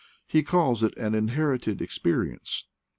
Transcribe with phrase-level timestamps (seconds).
[0.25, 2.65] He calls it an inherited experience.